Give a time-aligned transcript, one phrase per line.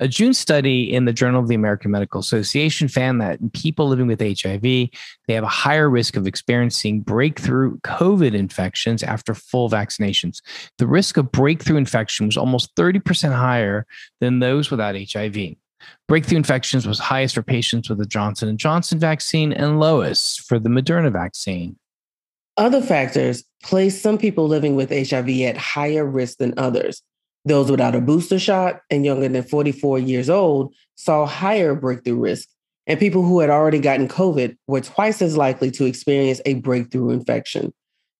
[0.00, 4.08] A June study in the Journal of the American Medical Association found that people living
[4.08, 4.90] with HIV, they
[5.28, 10.40] have a higher risk of experiencing breakthrough COVID infections after full vaccinations.
[10.78, 13.86] The risk of breakthrough infection was almost 30% higher
[14.20, 15.54] than those without HIV.
[16.08, 20.58] Breakthrough infections was highest for patients with the Johnson & Johnson vaccine and lowest for
[20.58, 21.76] the Moderna vaccine.
[22.56, 27.02] Other factors place some people living with HIV at higher risk than others.
[27.44, 32.48] Those without a booster shot and younger than 44 years old saw higher breakthrough risk,
[32.86, 37.10] and people who had already gotten COVID were twice as likely to experience a breakthrough
[37.10, 37.72] infection.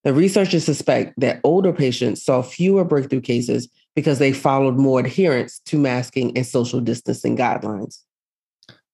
[0.04, 5.60] The researchers suspect that older patients saw fewer breakthrough cases because they followed more adherence
[5.66, 8.00] to masking and social distancing guidelines.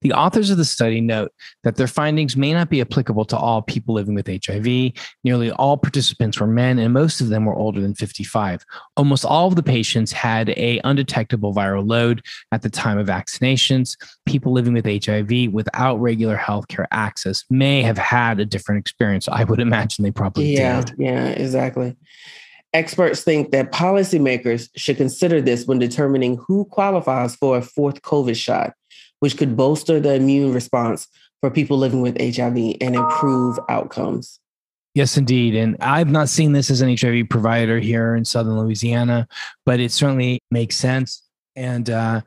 [0.03, 3.61] The authors of the study note that their findings may not be applicable to all
[3.61, 4.93] people living with HIV.
[5.25, 8.65] Nearly all participants were men, and most of them were older than 55.
[8.97, 13.97] Almost all of the patients had a undetectable viral load at the time of vaccinations.
[14.25, 19.29] People living with HIV without regular healthcare access may have had a different experience.
[19.29, 20.95] I would imagine they probably yeah, did.
[20.99, 21.97] Yeah, exactly.
[22.73, 28.37] Experts think that policymakers should consider this when determining who qualifies for a fourth COVID
[28.37, 28.75] shot,
[29.21, 31.07] which could bolster the immune response
[31.41, 34.41] for people living with HIV and improve outcomes.
[34.95, 35.55] Yes, indeed.
[35.55, 39.29] And I've not seen this as an HIV provider here in Southern Louisiana,
[39.65, 41.23] but it certainly makes sense.
[41.55, 42.23] And uh,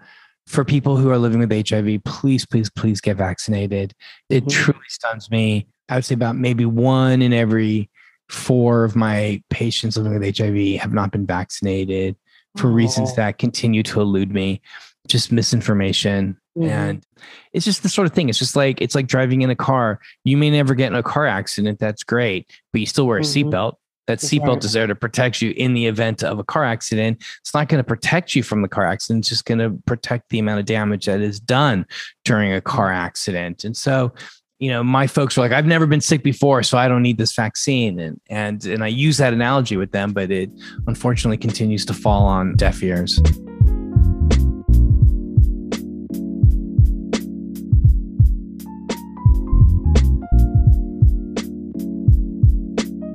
[0.48, 3.94] for people who are living with HIV, please, please, please get vaccinated.
[4.30, 4.52] It Mhm.
[4.52, 5.68] truly stuns me.
[5.90, 7.90] I would say about maybe one in every
[8.30, 12.16] four of my patients living with HIV have not been vaccinated
[12.58, 14.62] for reasons that continue to elude me.
[15.08, 16.38] Just misinformation.
[16.58, 16.70] Mhm.
[16.70, 17.06] And
[17.52, 18.30] it's just the sort of thing.
[18.30, 20.00] It's just like it's like driving in a car.
[20.24, 21.80] You may never get in a car accident.
[21.80, 23.46] That's great, but you still wear a Mhm.
[23.46, 23.74] seatbelt.
[24.06, 27.24] That seatbelt is there to protect you in the event of a car accident.
[27.40, 29.22] It's not going to protect you from the car accident.
[29.22, 31.86] It's just going to protect the amount of damage that is done
[32.26, 33.64] during a car accident.
[33.64, 34.12] And so,
[34.60, 37.18] you know, my folks were like, "I've never been sick before, so I don't need
[37.18, 40.52] this vaccine." And and and I use that analogy with them, but it
[40.86, 43.22] unfortunately continues to fall on deaf ears.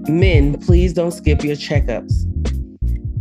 [0.08, 2.24] Men, please don't skip your checkups.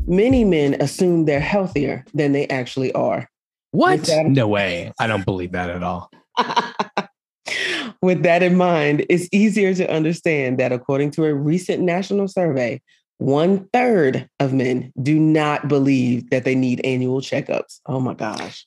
[0.07, 3.29] Many men assume they're healthier than they actually are.
[3.71, 4.03] What?
[4.03, 4.93] That- No way.
[4.99, 6.09] I don't believe that at all.
[8.01, 12.81] With that in mind, it's easier to understand that according to a recent national survey,
[13.17, 17.79] one third of men do not believe that they need annual checkups.
[17.85, 18.65] Oh my gosh.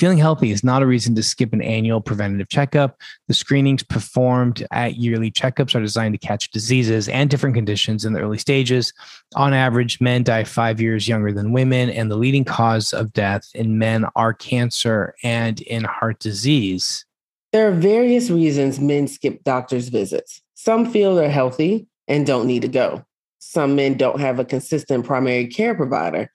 [0.00, 2.98] Feeling healthy is not a reason to skip an annual preventative checkup.
[3.28, 8.14] The screenings performed at yearly checkups are designed to catch diseases and different conditions in
[8.14, 8.94] the early stages.
[9.36, 13.50] On average, men die five years younger than women, and the leading cause of death
[13.54, 17.04] in men are cancer and in heart disease.
[17.52, 20.40] There are various reasons men skip doctor's visits.
[20.54, 23.04] Some feel they're healthy and don't need to go.
[23.38, 26.30] Some men don't have a consistent primary care provider,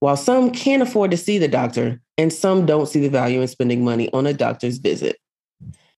[0.00, 3.48] while some can't afford to see the doctor, and some don't see the value in
[3.48, 5.18] spending money on a doctor's visit.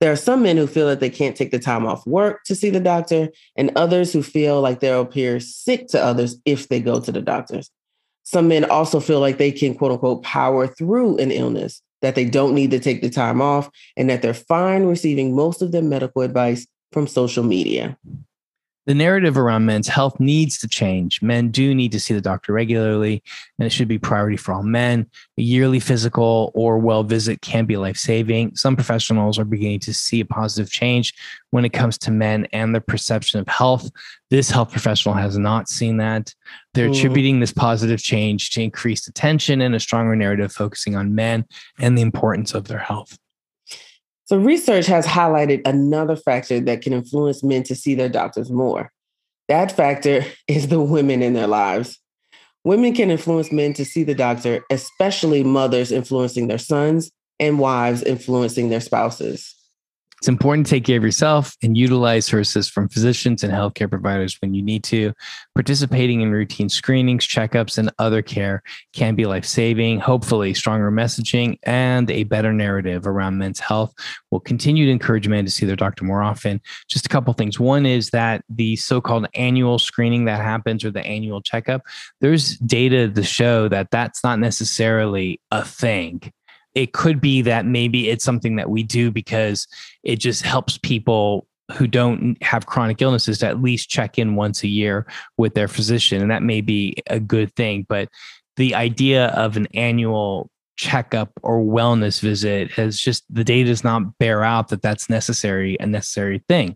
[0.01, 2.55] There are some men who feel that they can't take the time off work to
[2.55, 6.81] see the doctor, and others who feel like they'll appear sick to others if they
[6.81, 7.71] go to the doctors.
[8.23, 12.25] Some men also feel like they can, quote unquote, power through an illness, that they
[12.25, 15.83] don't need to take the time off, and that they're fine receiving most of their
[15.83, 17.99] medical advice from social media.
[18.91, 21.23] The narrative around men's health needs to change.
[21.23, 23.23] Men do need to see the doctor regularly,
[23.57, 25.07] and it should be priority for all men.
[25.39, 28.57] A yearly physical or well visit can be life saving.
[28.57, 31.15] Some professionals are beginning to see a positive change
[31.53, 33.89] when it comes to men and their perception of health.
[34.29, 36.35] This health professional has not seen that.
[36.75, 36.99] They're Mm.
[36.99, 41.45] attributing this positive change to increased attention and a stronger narrative focusing on men
[41.79, 43.17] and the importance of their health.
[44.31, 48.93] So, research has highlighted another factor that can influence men to see their doctors more.
[49.49, 51.99] That factor is the women in their lives.
[52.63, 57.11] Women can influence men to see the doctor, especially mothers influencing their sons
[57.41, 59.53] and wives influencing their spouses.
[60.21, 64.37] It's important to take care of yourself and utilize services from physicians and healthcare providers
[64.43, 65.15] when you need to.
[65.55, 68.63] Participating in routine screenings, checkups, and other care
[68.93, 69.99] can be life saving.
[69.99, 73.95] Hopefully, stronger messaging and a better narrative around men's health
[74.31, 76.61] will continue to encourage men to see their doctor more often.
[76.87, 77.59] Just a couple things.
[77.59, 81.81] One is that the so called annual screening that happens or the annual checkup,
[82.21, 86.31] there's data to show that that's not necessarily a thing
[86.75, 89.67] it could be that maybe it's something that we do because
[90.03, 94.63] it just helps people who don't have chronic illnesses to at least check in once
[94.63, 95.07] a year
[95.39, 97.87] with their physician and that may be a good thing.
[97.89, 98.09] But
[98.57, 104.17] the idea of an annual checkup or wellness visit has just the data does not
[104.19, 106.75] bear out that that's necessary a necessary thing.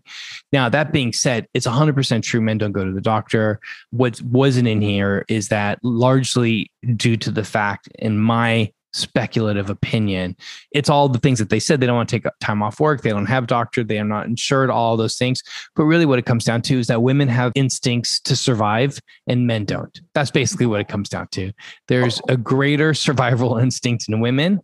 [0.53, 3.59] Now that being said it's 100% true men don't go to the doctor.
[3.89, 10.35] What wasn't in here is that largely due to the fact in my speculative opinion.
[10.71, 11.79] It's all the things that they said.
[11.79, 13.01] They don't want to take time off work.
[13.01, 13.83] They don't have doctor.
[13.83, 15.43] They are not insured, all those things.
[15.75, 19.45] But really, what it comes down to is that women have instincts to survive and
[19.45, 19.99] men don't.
[20.13, 21.51] That's basically what it comes down to.
[21.87, 24.61] There's a greater survival instinct in women.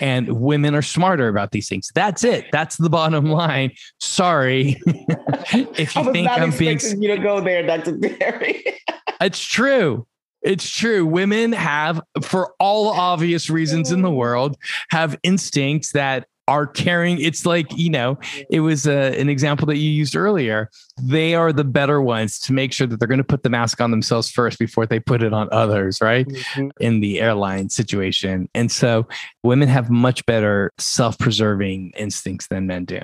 [0.00, 1.90] And women are smarter about these things.
[1.94, 2.46] That's it.
[2.52, 3.72] That's the bottom line.
[4.00, 7.96] Sorry, if you think I'm being you to go there, Dr.
[7.96, 8.64] Barry.
[9.20, 10.06] it's true.
[10.46, 11.04] It's true.
[11.04, 14.56] Women have, for all obvious reasons in the world,
[14.90, 17.20] have instincts that are caring.
[17.20, 18.16] It's like, you know,
[18.48, 20.70] it was uh, an example that you used earlier.
[21.02, 23.80] They are the better ones to make sure that they're going to put the mask
[23.80, 26.28] on themselves first before they put it on others, right?
[26.28, 26.68] Mm-hmm.
[26.78, 28.48] In the airline situation.
[28.54, 29.08] And so
[29.42, 33.00] women have much better self preserving instincts than men do.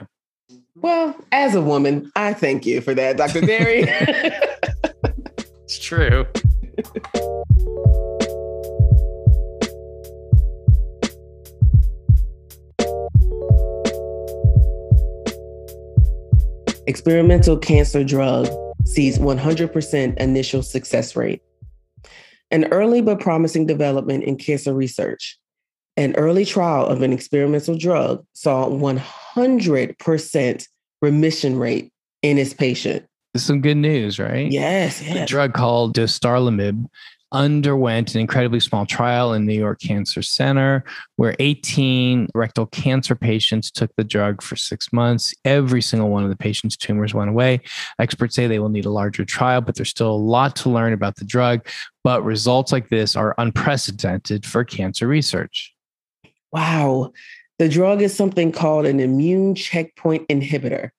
[0.77, 3.41] Well, as a woman, I thank you for that, Dr.
[3.41, 3.87] Dery.
[5.65, 6.25] it's true.
[16.87, 18.49] Experimental cancer drug
[18.87, 21.43] sees 100% initial success rate.
[22.51, 25.39] An early but promising development in cancer research.
[25.97, 30.67] An early trial of an experimental drug saw 100%
[31.01, 31.93] remission rate
[32.23, 33.07] in its patient
[33.37, 34.51] some good news, right?
[34.51, 35.17] Yes, yes.
[35.17, 36.87] A drug called dostarlimab
[37.33, 40.85] underwent an incredibly small trial in New York Cancer Center
[41.17, 45.35] where 18 rectal cancer patients took the drug for six months.
[45.45, 47.61] Every single one of the patients' tumors went away.
[47.99, 50.93] Experts say they will need a larger trial, but there's still a lot to learn
[50.93, 51.67] about the drug.
[52.05, 55.75] But results like this are unprecedented for cancer research.
[56.53, 57.13] Wow.
[57.59, 60.91] The drug is something called an immune checkpoint inhibitor.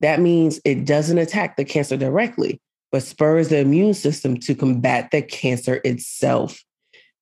[0.00, 2.60] That means it doesn't attack the cancer directly,
[2.92, 6.62] but spurs the immune system to combat the cancer itself.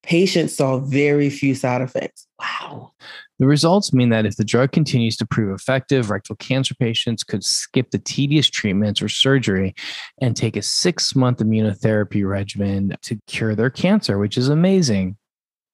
[0.02, 2.28] Patients saw very few side effects.
[2.38, 2.92] Wow.
[3.38, 7.44] The results mean that if the drug continues to prove effective, rectal cancer patients could
[7.44, 9.74] skip the tedious treatments or surgery
[10.20, 15.16] and take a six month immunotherapy regimen to cure their cancer, which is amazing.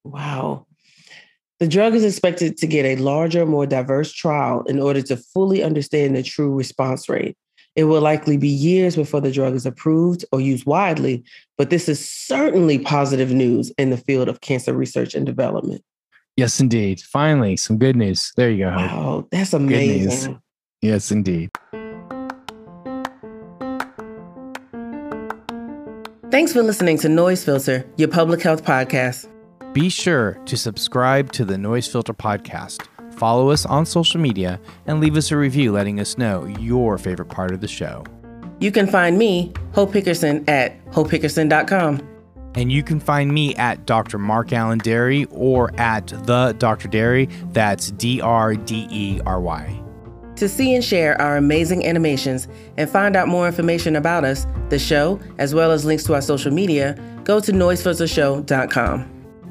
[0.03, 0.67] Wow.
[1.63, 5.63] The drug is expected to get a larger, more diverse trial in order to fully
[5.63, 7.37] understand the true response rate.
[7.77, 11.23] It will likely be years before the drug is approved or used widely,
[11.57, 15.85] but this is certainly positive news in the field of cancer research and development.
[16.37, 17.01] Yes, indeed.
[17.01, 18.33] Finally, some good news.
[18.35, 18.71] There you go.
[18.71, 20.43] Wow, that's amazing.
[20.81, 21.49] Yes, indeed.
[26.33, 29.29] Thanks for listening to Noise Filter, your public health podcast.
[29.73, 35.01] Be sure to subscribe to the Noise Filter podcast, follow us on social media, and
[35.01, 38.05] leave us a review letting us know your favorite part of the show.
[38.61, 42.07] You can find me, Hope Hickerson, at hopehickerson.com.
[42.55, 44.19] And you can find me at Dr.
[44.19, 46.87] Mark Alain Dery or at the Dr.
[46.87, 47.31] Dery.
[47.55, 49.83] That's D R D E R Y.
[50.37, 54.79] To see and share our amazing animations and find out more information about us, the
[54.79, 59.22] show, as well as links to our social media, go to noisefiltershow.com.